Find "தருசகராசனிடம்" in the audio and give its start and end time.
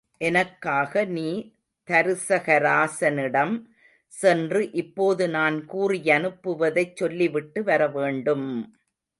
1.87-3.53